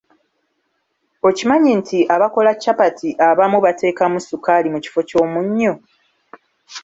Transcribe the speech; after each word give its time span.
Okimanyi 1.27 1.71
nti 1.79 1.97
abakola 2.15 2.51
capati 2.63 3.09
abamu 3.29 3.57
bateekamu 3.65 4.17
ssukaali 4.21 4.67
mu 4.73 4.79
kifo 4.83 5.01
ky'omunnyo. 5.09 5.73